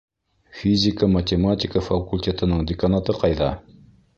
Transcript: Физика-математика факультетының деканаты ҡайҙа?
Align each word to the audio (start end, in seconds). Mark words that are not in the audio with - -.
Физика-математика 0.61 1.83
факультетының 1.91 2.67
деканаты 2.73 3.17
ҡайҙа? 3.23 3.55